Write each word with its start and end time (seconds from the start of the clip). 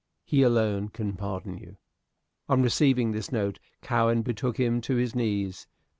He 0.25 0.41
alone 0.41 0.89
can 0.89 1.15
pardon 1.15 1.59
you." 1.59 1.77
On 2.49 2.63
receiving 2.63 3.11
this 3.11 3.31
note, 3.31 3.59
Cowen 3.83 4.23
betook 4.23 4.57
him 4.57 4.81
to 4.81 4.95
his 4.95 5.13
knees. 5.13 5.67